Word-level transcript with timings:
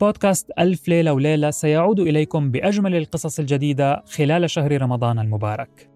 بودكاست 0.00 0.50
ألف 0.58 0.88
ليلة 0.88 1.12
وليلة 1.12 1.50
سيعود 1.50 2.00
إليكم 2.00 2.50
بأجمل 2.50 2.96
القصص 2.96 3.38
الجديدة 3.38 4.02
خلال 4.06 4.50
شهر 4.50 4.82
رمضان 4.82 5.18
المبارك. 5.18 5.90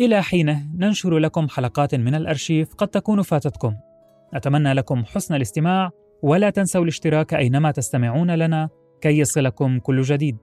إلى 0.00 0.22
حينه 0.22 0.66
ننشر 0.74 1.18
لكم 1.18 1.48
حلقات 1.48 1.94
من 1.94 2.14
الأرشيف 2.14 2.74
قد 2.74 2.88
تكون 2.88 3.22
فاتتكم. 3.22 3.74
نتمنى 4.34 4.72
لكم 4.72 5.04
حسن 5.04 5.34
الاستماع 5.34 5.90
ولا 6.22 6.50
تنسوا 6.50 6.82
الاشتراك 6.82 7.34
أينما 7.34 7.70
تستمعون 7.70 8.30
لنا 8.30 8.68
كي 9.00 9.18
يصلكم 9.18 9.78
كل 9.78 10.02
جديد. 10.02 10.36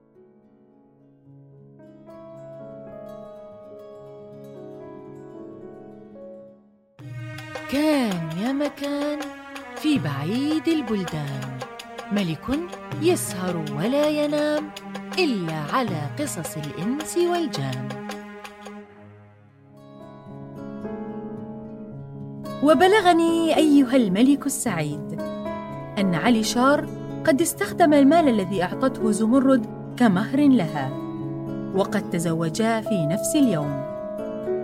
كان 7.72 8.38
يا 8.42 8.52
مكان 8.52 9.35
في 9.86 9.98
بعيد 9.98 10.68
البلدان. 10.68 11.40
ملك 12.12 12.58
يسهر 13.02 13.64
ولا 13.78 14.08
ينام 14.08 14.70
إلا 15.18 15.54
على 15.72 16.00
قصص 16.18 16.56
الإنس 16.56 17.16
والجان. 17.16 17.88
وبلغني 22.62 23.56
أيها 23.56 23.96
الملك 23.96 24.46
السعيد 24.46 25.20
أن 25.98 26.14
علي 26.14 26.42
شار 26.42 26.86
قد 27.26 27.40
استخدم 27.40 27.94
المال 27.94 28.28
الذي 28.28 28.62
أعطته 28.62 29.10
زمرد 29.10 29.66
كمهر 29.96 30.40
لها 30.48 30.90
وقد 31.74 32.10
تزوجا 32.10 32.80
في 32.80 33.06
نفس 33.06 33.36
اليوم 33.36 33.82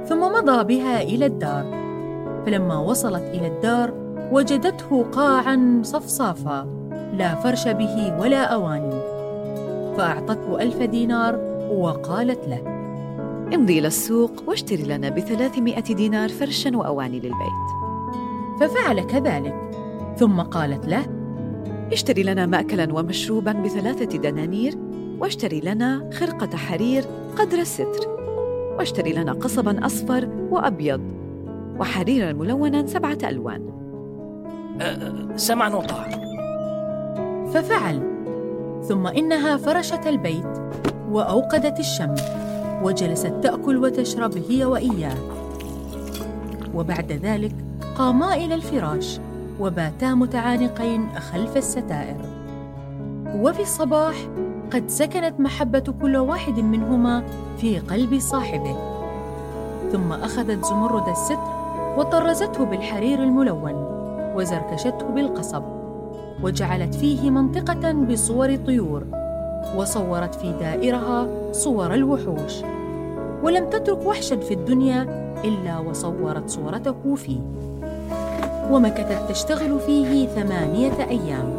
ثم 0.08 0.20
مضى 0.20 0.64
بها 0.64 1.02
إلى 1.02 1.26
الدار. 1.26 1.64
فلما 2.46 2.78
وصلت 2.78 3.22
إلى 3.22 3.46
الدار 3.46 4.01
وجدته 4.32 5.02
قاعا 5.02 5.80
صفصافا 5.84 6.66
لا 7.18 7.34
فرش 7.34 7.68
به 7.68 8.20
ولا 8.20 8.42
أواني. 8.42 9.00
فأعطته 9.96 10.62
ألف 10.62 10.82
دينار 10.82 11.36
وقالت 11.70 12.48
له 12.48 12.62
امضي 13.54 13.78
إلى 13.78 13.86
السوق 13.86 14.32
واشتري 14.46 14.82
لنا 14.82 15.08
بثلاثمائة 15.08 15.94
دينار 15.94 16.28
فرشا 16.28 16.76
وأواني 16.76 17.20
للبيت. 17.20 17.68
ففعل 18.60 19.00
كذلك. 19.00 19.54
ثم 20.16 20.40
قالت 20.40 20.86
له 20.86 21.06
اشتري 21.92 22.22
لنا 22.22 22.46
مأكلا 22.46 22.94
ومشروبا 22.94 23.52
بثلاثة 23.52 24.18
دنانير 24.18 24.78
واشتري 25.20 25.60
لنا 25.60 26.10
خرقة 26.12 26.56
حرير 26.56 27.04
قدر 27.38 27.58
الستر 27.58 28.08
واشتري 28.78 29.12
لنا 29.12 29.32
قصبا 29.32 29.86
أصفر 29.86 30.28
وأبيض 30.50 31.00
وحريرا 31.78 32.32
ملونا 32.32 32.86
سبعة 32.86 33.18
ألوان. 33.24 33.81
سمعا 35.36 35.68
وطاعة 35.68 36.10
ففعل. 37.52 38.12
ثم 38.88 39.06
إنها 39.06 39.56
فرشت 39.56 40.06
البيت 40.06 40.58
وأوقدت 41.10 41.78
الشمع 41.78 42.14
وجلست 42.82 43.34
تأكل 43.42 43.76
وتشرب 43.76 44.38
هي 44.48 44.64
وإياه. 44.64 45.16
وبعد 46.74 47.12
ذلك 47.12 47.54
قاما 47.98 48.34
إلى 48.34 48.54
الفراش 48.54 49.20
وباتا 49.60 50.14
متعانقين 50.14 51.08
خلف 51.18 51.56
الستائر. 51.56 52.16
وفي 53.34 53.62
الصباح 53.62 54.14
قد 54.72 54.84
سكنت 54.90 55.40
محبة 55.40 55.94
كل 56.02 56.16
واحد 56.16 56.60
منهما 56.60 57.24
في 57.58 57.78
قلب 57.78 58.18
صاحبه. 58.18 58.76
ثم 59.92 60.12
أخذت 60.12 60.64
زمرد 60.64 61.08
الستر 61.08 61.52
وطرزته 61.96 62.64
بالحرير 62.64 63.22
الملون. 63.22 63.91
وزركشته 64.36 65.06
بالقصب 65.14 65.62
وجعلت 66.42 66.94
فيه 66.94 67.30
منطقة 67.30 67.92
بصور 67.92 68.56
طيور 68.56 69.04
وصورت 69.76 70.34
في 70.34 70.52
دائرها 70.52 71.26
صور 71.52 71.94
الوحوش. 71.94 72.62
ولم 73.42 73.70
تترك 73.70 74.06
وحشا 74.06 74.36
في 74.36 74.54
الدنيا 74.54 75.02
إلا 75.44 75.78
وصورت 75.78 76.50
صورته 76.50 77.14
فيه. 77.14 77.40
ومكثت 78.70 79.30
تشتغل 79.30 79.80
فيه 79.80 80.26
ثمانية 80.26 81.08
أيام. 81.10 81.52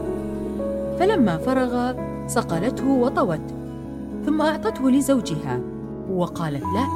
فلما 0.99 1.37
فرغ 1.37 1.93
صقلته 2.27 2.87
وطوته 2.87 3.55
ثم 4.25 4.41
أعطته 4.41 4.89
لزوجها 4.89 5.59
وقالت 6.11 6.63
له 6.63 6.87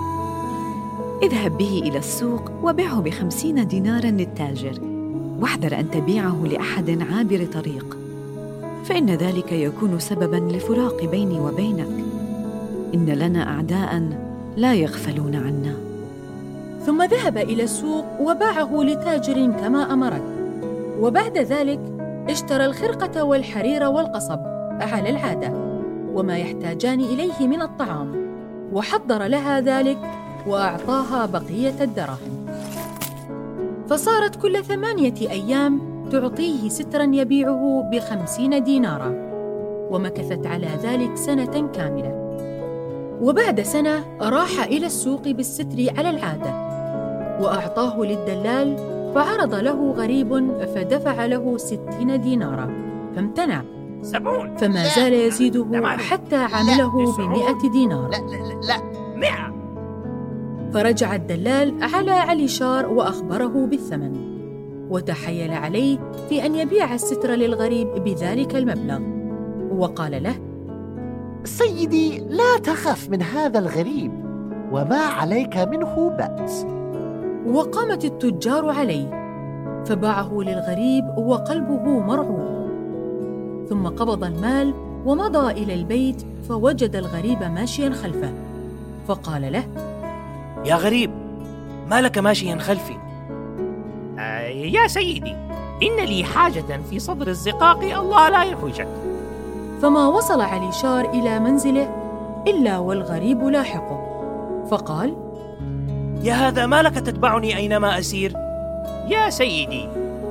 اذهب 1.24 1.58
به 1.58 1.82
إلى 1.86 1.98
السوق 1.98 2.52
وبعه 2.64 3.02
بخمسين 3.02 3.68
دينارا 3.68 4.10
للتاجر. 4.10 4.97
واحذر 5.40 5.80
أن 5.80 5.92
تبيعه 5.92 6.46
لأحد 6.46 7.02
عابر 7.12 7.46
طريق. 7.54 7.98
فإن 8.86 9.10
ذلك 9.10 9.52
يكون 9.52 10.00
سببا 10.00 10.36
لفراق 10.36 11.06
بيني 11.06 11.40
وبينك. 11.40 12.06
إن 12.94 13.06
لنا 13.06 13.50
أعداء 13.56 14.10
لا 14.58 14.74
يغفلون 14.74 15.36
عنا. 15.36 15.76
ثم 16.86 17.04
ذهب 17.04 17.38
إلى 17.38 17.64
السوق 17.64 18.06
وباعه 18.22 18.84
لتاجر 18.84 19.52
كما 19.52 19.94
أمرت 19.94 20.24
وبعد 21.00 21.38
ذلك 21.38 21.80
اشترى 22.30 22.66
الخرقة 22.66 23.24
والحرير 23.24 23.84
والقصب 23.84 24.40
على 24.80 25.10
العادة 25.10 25.54
وما 26.14 26.38
يحتاجان 26.38 27.00
إليه 27.00 27.48
من 27.48 27.62
الطعام. 27.62 28.28
وحضر 28.74 29.24
لها 29.24 29.60
ذلك 29.60 29.98
وأعطاها 30.48 31.26
بقية 31.26 31.84
الدراهم. 31.84 32.37
فصارت 33.90 34.36
كل 34.36 34.64
ثمانية 34.64 35.14
أيام 35.22 35.82
تعطيه 36.12 36.70
سترا 36.70 37.04
يبيعه 37.04 37.90
بخمسين 37.92 38.64
دينارا 38.64 39.28
ومكثت 39.92 40.48
على 40.48 40.68
ذلك 40.84 41.16
سنة 41.18 41.68
كاملة. 41.68 42.28
وبعد 43.22 43.62
سنة 43.62 44.04
راح 44.22 44.64
إلى 44.64 44.86
السوق 44.86 45.28
بالستر 45.28 45.94
على 45.98 46.10
العادة 46.10 46.68
وأعطاه 47.42 48.02
للدلال 48.02 48.78
فعرض 49.16 49.56
له 49.56 49.92
غريب 49.92 50.52
فدفع 50.76 51.26
له 51.26 51.58
ستين 51.58 52.22
دينارا. 52.22 52.70
فامتنع. 53.16 53.62
فما 54.58 54.88
زال 54.96 55.14
يزيده 55.14 55.66
حتى 55.98 56.36
عمله 56.36 57.18
بمئة 57.18 57.72
دينار 57.72 58.10
لا 58.10 58.18
لا 58.18 58.82
لا 59.18 59.57
فرجع 60.74 61.16
الدلال 61.16 61.84
على 61.84 62.12
علي 62.12 62.48
شار 62.48 62.86
وأخبره 62.90 63.66
بالثمن. 63.66 64.38
وتحايل 64.90 65.54
عليه 65.54 65.98
في 66.30 66.46
أن 66.46 66.56
يبيع 66.56 66.94
الستر 66.94 67.32
للغريب 67.32 67.88
بذلك 67.88 68.56
المبلغ. 68.56 69.00
وقال 69.72 70.24
له 70.24 70.36
سيدي 71.44 72.20
لا 72.20 72.58
تخف 72.64 73.10
من 73.10 73.22
هذا 73.22 73.60
الغريب 73.60 74.12
وما 74.72 75.00
عليك 75.00 75.58
منه 75.58 76.10
بأس. 76.10 76.66
وقامت 77.48 78.06
التجار 78.06 78.70
عليه 78.70 79.28
فباعه 79.86 80.34
للغريب 80.34 81.06
وقلبه 81.18 82.00
مرعوب. 82.00 82.68
ثم 83.70 83.88
قبض 83.88 84.24
المال 84.24 84.74
ومضى 85.06 85.52
إلى 85.52 85.74
البيت 85.74 86.22
فوجد 86.50 86.96
الغريب 86.96 87.44
ماشيا 87.44 87.90
خلفه. 87.90 88.34
فقال 89.08 89.52
له 89.52 89.64
يا 90.68 90.76
غريب 90.76 91.12
ما 91.90 92.02
لك 92.02 92.18
ماشيا 92.18 92.58
خلفي؟ 92.58 92.94
آه 94.20 94.48
يا 94.48 94.88
سيدي 94.88 95.36
إن 95.84 96.06
لي 96.06 96.24
حاجة 96.24 96.82
في 96.90 97.00
صدر 97.00 97.28
الزقاق 97.28 97.84
الله 97.84 98.30
لا 98.30 98.44
يحوجك. 98.44 98.88
فما 99.82 100.08
وصل 100.08 100.42
علي 100.42 100.72
شار 100.72 101.10
إلى 101.10 101.40
منزله 101.40 101.96
إلا 102.48 102.78
والغريب 102.78 103.44
لاحقه. 103.44 104.00
فقال 104.72 105.16
يا 106.24 106.34
هذا 106.34 106.66
ما 106.66 106.82
لك 106.82 106.96
تتبعني 106.96 107.58
أينما 107.58 108.00
أسير؟ 108.00 108.34
يا 109.08 109.30
سيدي 109.30 109.88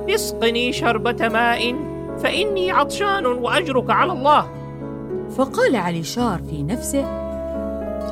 اسقني 0.09 0.73
شربة 0.73 1.27
ماء 1.27 1.75
فإني 2.17 2.71
عطشان 2.71 3.25
وأجرك 3.25 3.89
على 3.89 4.11
الله. 4.11 4.47
فقال 5.37 5.75
علي 5.75 6.03
شار 6.03 6.41
في 6.49 6.63
نفسه 6.63 7.05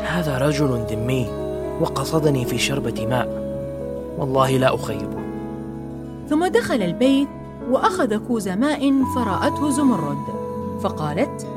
هذا 0.01 0.37
رجل 0.37 0.85
ذمي 0.89 1.44
وقصدني 1.81 2.45
في 2.45 2.57
شربة 2.57 3.07
ماء. 3.07 3.45
والله 4.17 4.57
لا 4.57 4.75
أخيبه 4.75 5.17
ثم 6.29 6.47
دخل 6.47 6.81
البيت 6.81 7.27
وأخذ 7.69 8.17
كوز 8.27 8.47
ماء 8.49 8.93
فرأته 9.15 9.69
زمرد. 9.69 10.17
فقالت 10.81 11.47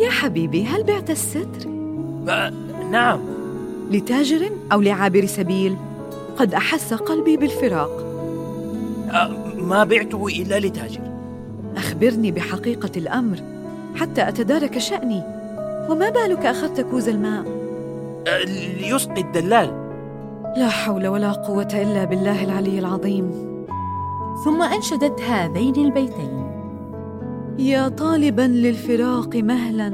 يا 0.00 0.10
حبيبي 0.10 0.64
هل 0.64 0.82
بعت 0.82 1.10
الستر؟ 1.10 1.68
أه 2.28 2.52
نعم. 2.90 3.20
لتاجر 3.90 4.50
أو 4.72 4.80
لعابر 4.80 5.26
سبيل؟ 5.26 5.76
قد 6.36 6.54
أحس 6.54 6.94
قلبي 6.94 7.36
بالفراق. 7.36 7.90
أه 9.10 9.30
ما 9.56 9.84
بعته 9.84 10.26
إلا 10.26 10.58
لتاجر. 10.58 11.00
أخبرني 11.76 12.30
بحقيقة 12.30 12.90
الأمر 12.96 13.38
حتى 13.96 14.28
أتدارك 14.28 14.78
شأني. 14.78 15.22
وما 15.90 16.10
بالك 16.10 16.46
أخذت 16.46 16.80
كوز 16.80 17.08
الماء؟ 17.08 17.63
ليسقي 18.26 19.20
الدلال. 19.20 19.84
لا 20.56 20.68
حول 20.68 21.06
ولا 21.06 21.32
قوة 21.32 21.68
إلا 21.74 22.04
بالله 22.04 22.44
العلي 22.44 22.78
العظيم. 22.78 23.30
ثم 24.44 24.62
أنشدت 24.62 25.20
هذين 25.20 25.74
البيتين. 25.76 26.44
يا 27.58 27.88
طالبا 27.88 28.42
للفراق 28.42 29.36
مهلا 29.36 29.92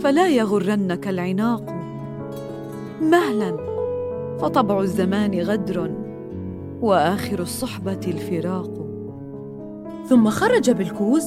فلا 0.00 0.28
يغرنك 0.28 1.08
العناق. 1.08 1.74
مهلا 3.02 3.56
فطبع 4.40 4.80
الزمان 4.80 5.40
غدر 5.40 5.90
وآخر 6.82 7.38
الصحبة 7.38 8.00
الفراق. 8.06 8.70
ثم 10.08 10.30
خرج 10.30 10.70
بالكوز 10.70 11.24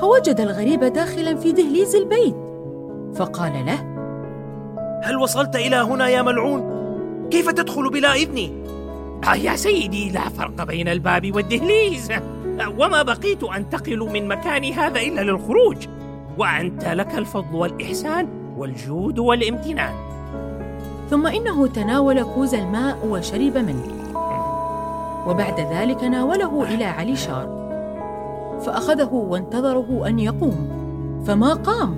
فوجد 0.00 0.40
الغريب 0.40 0.84
داخلا 0.84 1.34
في 1.34 1.52
دهليز 1.52 1.96
البيت 1.96 2.36
فقال 3.14 3.52
له 3.66 3.97
هل 5.02 5.16
وصلت 5.16 5.56
إلى 5.56 5.76
هنا 5.76 6.08
يا 6.08 6.22
ملعون؟ 6.22 6.78
كيف 7.30 7.50
تدخل 7.50 7.90
بلا 7.90 8.14
إذني؟ 8.14 8.64
آه 9.28 9.34
يا 9.34 9.56
سيدي 9.56 10.10
لا 10.10 10.28
فرق 10.28 10.64
بين 10.64 10.88
الباب 10.88 11.34
والدهليز. 11.34 12.12
وما 12.78 13.02
بقيت 13.02 13.44
أنتقل 13.44 13.98
من 13.98 14.28
مكاني 14.28 14.72
هذا 14.72 15.00
إلا 15.00 15.20
للخروج. 15.20 15.76
وأنت 16.38 16.84
لك 16.84 17.18
الفضل 17.18 17.54
والإحسان 17.54 18.28
والجود 18.56 19.18
والامتنان. 19.18 19.94
ثم 21.10 21.26
إنه 21.26 21.66
تناول 21.66 22.22
كوز 22.22 22.54
الماء 22.54 23.06
وشرب 23.06 23.56
منه. 23.56 23.86
وبعد 25.26 25.60
ذلك 25.60 26.04
ناوله 26.04 26.62
إلى 26.62 26.84
علي 26.84 27.16
شار. 27.16 27.58
فأخذه 28.66 29.12
وانتظره 29.12 30.04
أن 30.06 30.18
يقوم. 30.18 30.68
فما 31.26 31.54
قام؟ 31.54 31.96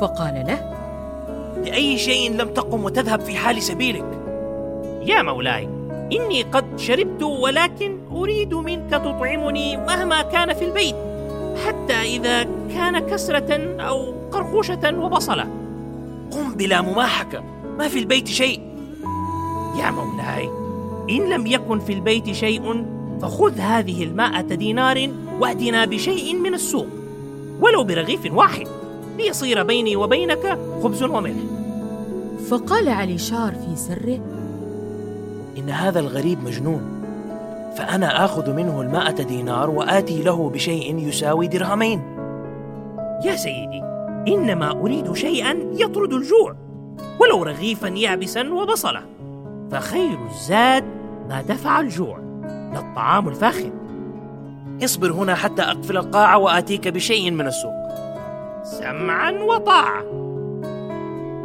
فقال 0.00 0.44
له 0.46 0.77
لأي 1.64 1.98
شيء 1.98 2.32
لم 2.32 2.48
تقم 2.48 2.84
وتذهب 2.84 3.20
في 3.20 3.36
حال 3.36 3.62
سبيلك. 3.62 4.04
يا 5.02 5.22
مولاي 5.22 5.68
إني 6.12 6.42
قد 6.42 6.78
شربت 6.78 7.22
ولكن 7.22 7.98
أريد 8.12 8.54
منك 8.54 8.90
تطعمني 8.90 9.76
مهما 9.76 10.22
كان 10.22 10.54
في 10.54 10.64
البيت 10.64 10.94
حتى 11.66 11.94
إذا 11.94 12.42
كان 12.42 12.98
كسرة 12.98 13.80
أو 13.80 14.14
قرقوشة 14.32 14.98
وبصلة. 14.98 15.46
قم 16.30 16.54
بلا 16.54 16.80
مماحكة 16.80 17.42
ما 17.78 17.88
في 17.88 17.98
البيت 17.98 18.28
شيء. 18.28 18.60
يا 19.78 19.90
مولاي 19.90 20.48
إن 21.10 21.28
لم 21.28 21.46
يكن 21.46 21.78
في 21.78 21.92
البيت 21.92 22.32
شيء 22.32 22.84
فخذ 23.22 23.58
هذه 23.58 24.04
المائة 24.04 24.40
دينار 24.40 25.08
وأتنا 25.40 25.84
بشيء 25.84 26.34
من 26.34 26.54
السوق 26.54 26.86
ولو 27.60 27.84
برغيف 27.84 28.32
واحد. 28.32 28.66
ليصير 29.18 29.62
بيني 29.62 29.96
وبينك 29.96 30.58
خبز 30.82 31.02
وملح. 31.02 31.36
فقال 32.50 32.88
علي 32.88 33.18
شار 33.18 33.52
في 33.52 33.76
سره 33.76 34.20
إن 35.58 35.70
هذا 35.70 36.00
الغريب 36.00 36.44
مجنون 36.44 36.82
فأنا 37.76 38.24
آخذ 38.24 38.52
منه 38.52 38.80
المائة 38.80 39.22
دينار 39.22 39.70
وآتي 39.70 40.22
له 40.22 40.50
بشيء 40.50 40.98
يساوي 40.98 41.46
درهمين. 41.46 42.02
يا 43.24 43.36
سيدي 43.36 43.82
إنما 44.28 44.70
أريد 44.70 45.12
شيئا 45.12 45.56
يطرد 45.72 46.12
الجوع 46.12 46.56
ولو 47.20 47.42
رغيفا 47.42 47.86
يابسا 47.86 48.52
وبصلة. 48.52 49.02
فخير 49.70 50.18
الزاد 50.30 50.84
ما 51.28 51.42
دفع 51.42 51.80
الجوع 51.80 52.18
لا 52.72 52.78
الطعام 52.78 53.28
الفاخر. 53.28 53.70
اصبر 54.84 55.12
هنا 55.12 55.34
حتى 55.34 55.62
أقفل 55.62 55.96
القاعة 55.96 56.38
وآتيك 56.38 56.88
بشيء 56.88 57.30
من 57.30 57.46
السوق. 57.46 57.77
سمعا 58.68 59.30
وطاعة. 59.30 60.02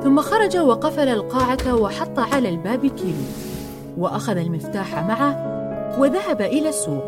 ثم 0.04 0.22
خرج 0.22 0.58
وقفل 0.58 1.08
القاعة 1.08 1.76
وحط 1.76 2.20
على 2.20 2.50
الباب 2.50 2.86
كيلو 2.86 3.24
وأخذ 3.98 4.38
المفتاح 4.38 5.04
معه 5.08 5.54
وذهب 6.00 6.42
إلى 6.42 6.70
السوق 6.70 7.04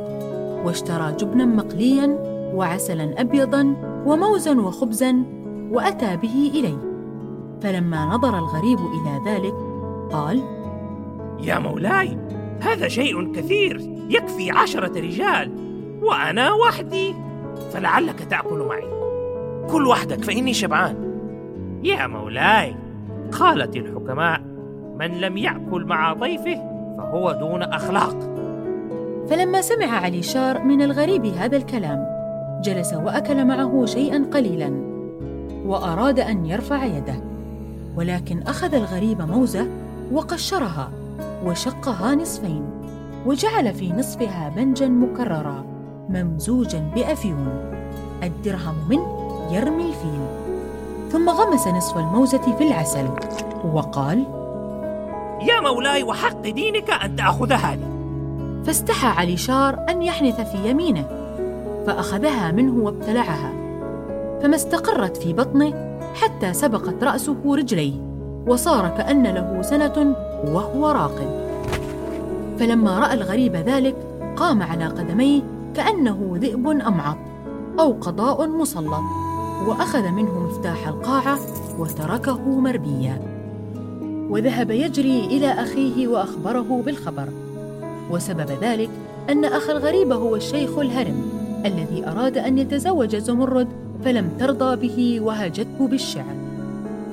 واشترى 0.65 1.11
جبنا 1.19 1.45
مقليا 1.45 2.17
وعسلا 2.53 3.21
أبيضا 3.21 3.75
وموزا 4.05 4.59
وخبزا 4.59 5.23
وأتى 5.71 6.17
به 6.17 6.51
إليه. 6.53 6.77
فلما 7.61 8.05
نظر 8.05 8.37
الغريب 8.37 8.79
إلى 8.79 9.31
ذلك 9.31 9.53
قال 10.11 10.43
يا 11.39 11.59
مولاي 11.59 12.17
هذا 12.61 12.87
شيء 12.87 13.31
كثير 13.33 14.05
يكفي 14.09 14.51
عشرة 14.51 14.99
رجال 14.99 15.51
وأنا 16.01 16.51
وحدي 16.51 17.15
فلعلك 17.73 18.19
تأكل 18.29 18.65
معي. 18.69 18.95
كل 19.71 19.87
وحدك 19.87 20.23
فإني 20.23 20.53
شبعان. 20.53 20.95
يا 21.83 22.07
مولاي 22.07 22.75
قالت 23.31 23.75
الحكماء 23.75 24.41
من 24.99 25.21
لم 25.21 25.37
يأكل 25.37 25.85
مع 25.85 26.13
ضيفه 26.13 26.55
فهو 26.97 27.31
دون 27.31 27.63
أخلاق. 27.63 28.35
فلما 29.29 29.61
سمع 29.61 29.85
علي 29.85 30.23
شار 30.23 30.63
من 30.63 30.81
الغريب 30.81 31.25
هذا 31.25 31.57
الكلام 31.57 32.07
جلس 32.63 32.93
وأكل 32.93 33.45
معه 33.45 33.85
شيئا 33.85 34.25
قليلا 34.33 34.71
وأراد 35.65 36.19
أن 36.19 36.45
يرفع 36.45 36.85
يده 36.85 37.15
ولكن 37.95 38.41
أخذ 38.41 38.75
الغريب 38.75 39.21
موزة 39.21 39.67
وقشرها 40.11 40.91
وشقها 41.45 42.15
نصفين 42.15 42.63
وجعل 43.25 43.73
في 43.73 43.93
نصفها 43.93 44.53
بنجا 44.55 44.87
مكررا 44.87 45.65
ممزوجا 46.09 46.91
بأفيون. 46.95 47.71
الدرهم 48.23 48.75
منه 48.89 49.24
يرمي 49.51 49.85
الفيل. 49.85 50.21
ثم 51.11 51.29
غمس 51.29 51.67
نصف 51.67 51.97
الموزة 51.97 52.55
في 52.57 52.67
العسل. 52.67 53.09
وقال 53.73 54.25
يا 55.41 55.61
مولاي 55.61 56.03
وحق 56.03 56.41
دينك 56.41 56.89
أن 56.89 57.15
تأخذ 57.15 57.51
هذه. 57.51 57.89
فاستحى 58.65 59.07
علي 59.07 59.37
شار 59.37 59.85
أن 59.89 60.01
يحنث 60.01 60.41
في 60.51 60.69
يمينه 60.69 61.05
فأخذها 61.87 62.51
منه 62.51 62.83
وابتلعها. 62.83 63.53
فما 64.41 64.55
استقرت 64.55 65.17
في 65.17 65.33
بطنه 65.33 65.99
حتى 66.15 66.53
سبقت 66.53 67.03
رأسه 67.03 67.55
رجليه 67.55 67.93
وصار 68.47 68.89
كأن 68.89 69.23
له 69.23 69.61
سنة 69.61 70.15
وهو 70.45 70.87
راقد 70.91 71.45
فلما 72.59 72.99
رأى 72.99 73.13
الغريب 73.13 73.55
ذلك 73.55 73.95
قام 74.35 74.63
على 74.63 74.85
قدميه 74.85 75.41
كأنه 75.75 76.31
ذئب 76.33 76.67
أمعط 76.67 77.17
أو 77.79 77.91
قضاء 77.91 78.47
مسلط. 78.47 79.24
وأخذ 79.67 80.11
منه 80.11 80.39
مفتاح 80.39 80.87
القاعة 80.87 81.39
وتركه 81.79 82.59
مربيا. 82.59 83.21
وذهب 84.29 84.71
يجري 84.71 85.25
إلى 85.25 85.47
أخيه 85.47 86.07
وأخبره 86.07 86.81
بالخبر. 86.85 87.29
وسبب 88.11 88.51
ذلك 88.61 88.89
أن 89.29 89.45
أخ 89.45 89.69
الغريب 89.69 90.11
هو 90.11 90.35
الشيخ 90.35 90.77
الهرم 90.77 91.23
الذي 91.65 92.07
أراد 92.07 92.37
أن 92.37 92.57
يتزوج 92.57 93.15
زمرد 93.15 93.67
فلم 94.03 94.29
ترضى 94.39 94.87
به 94.87 95.19
وهجته 95.21 95.87
بالشعر. 95.87 96.35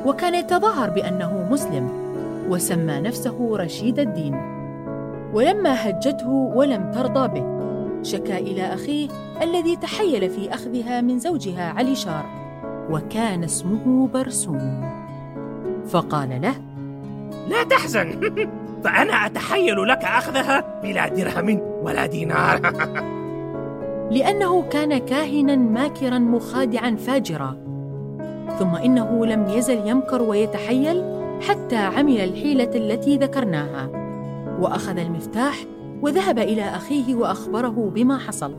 وكان 0.07 0.35
يتظاهر 0.35 0.91
بأنه 0.91 1.49
مسلم 1.51 1.89
وسمى 2.49 3.01
نفسه 3.01 3.57
رشيد 3.57 3.99
الدين. 3.99 4.35
ولما 5.35 5.89
هجته 5.89 6.29
ولم 6.29 6.91
ترضى 6.95 7.29
به. 7.29 7.62
شكا 8.03 8.39
إلى 8.39 8.63
أخيه 8.63 9.09
الذي 9.43 9.77
تحيل 9.77 10.31
في 10.31 10.55
أخذها 10.55 11.01
من 11.01 11.19
زوجها 11.19 11.73
علي 11.73 11.95
شار 11.95 12.25
وكان 12.91 13.45
اسمه 13.45 14.09
برسوم. 14.09 14.93
فقال 15.87 16.41
له 16.43 16.55
لا 17.49 17.63
تحزن 17.63 18.21
فأنا 18.85 19.13
أتحيل 19.27 19.89
لك 19.89 20.05
أخذها 20.05 20.81
بلا 20.83 21.09
درهم 21.09 21.61
ولا 21.83 22.07
دينار. 22.07 22.61
لأنه 24.17 24.63
كان 24.63 24.99
كاهنا 24.99 25.57
ماكرا 25.57 26.19
مخادعا 26.19 26.97
فاجرا. 26.97 27.57
ثم 28.59 28.75
إنه 28.75 29.27
لم 29.27 29.49
يزل 29.49 29.89
يمكر 29.89 30.23
ويتحيل 30.23 31.03
حتى 31.49 31.77
عمل 31.77 32.21
الحيلة 32.21 32.71
التي 32.75 33.17
ذكرناها. 33.17 33.89
وأخذ 34.61 34.99
المفتاح 34.99 35.55
وذهب 36.03 36.39
إلى 36.39 36.63
أخيه 36.63 37.15
وأخبره 37.15 37.91
بما 37.95 38.19
حصل. 38.19 38.55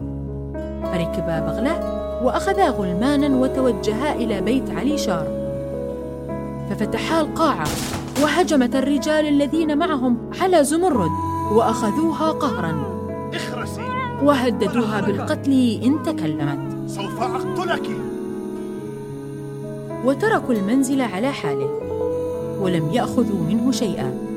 فركبا 0.84 1.40
بغلة 1.40 2.04
وأخذا 2.24 2.70
غلمانا 2.70 3.38
وتوجها 3.38 4.16
إلى 4.16 4.42
بيت 4.42 4.70
علي 4.70 4.98
شار. 4.98 5.28
ففتحا 6.70 7.22
القاعة 7.22 7.68
وهجمت 8.24 8.76
الرجال 8.76 9.28
الذين 9.28 9.78
معهم 9.78 10.18
على 10.42 10.64
زمرد 10.64 11.12
وأخذوها 11.52 12.32
قهرا. 12.32 12.74
اخرسي. 13.34 13.82
وهددوها 14.24 15.02
بالقتل 15.02 15.80
إن 15.84 16.04
تكلمت. 16.04 16.90
سوف 16.90 17.22
أقتلك. 17.22 17.90
وتركوا 20.06 20.54
المنزل 20.54 21.02
على 21.02 21.32
حاله 21.32 21.70
ولم 22.62 22.90
يأخذوا 22.94 23.44
منه 23.48 23.72
شيئا. 23.72 24.33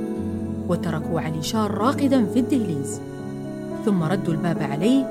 وتركوا 0.68 1.20
علي 1.20 1.42
شار 1.42 1.70
راقدا 1.70 2.26
في 2.26 2.38
الدهليز. 2.38 3.00
ثم 3.84 4.02
ردوا 4.02 4.34
الباب 4.34 4.62
عليه 4.62 5.04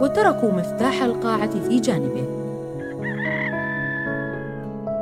وتركوا 0.00 0.52
مفتاح 0.52 1.02
القاعة 1.02 1.68
في 1.68 1.80
جانبه. 1.80 2.26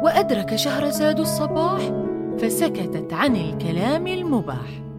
وأدرك 0.02 0.57
شهرزاد 0.57 1.21
الصباح 1.21 1.80
فسكتت 2.38 3.12
عن 3.12 3.37
الكلام 3.37 4.07
المباح. 4.07 4.89